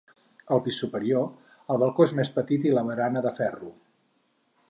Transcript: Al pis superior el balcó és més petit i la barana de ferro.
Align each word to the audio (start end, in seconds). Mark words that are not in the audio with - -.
Al 0.53 0.61
pis 0.67 0.79
superior 0.83 1.27
el 1.75 1.81
balcó 1.83 2.07
és 2.09 2.15
més 2.21 2.33
petit 2.39 2.65
i 2.69 2.73
la 2.77 2.85
barana 2.87 3.25
de 3.29 3.35
ferro. 3.39 3.73